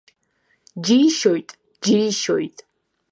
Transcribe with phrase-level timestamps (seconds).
[0.83, 1.49] Џьишьоит,
[1.83, 2.57] џьишьоит.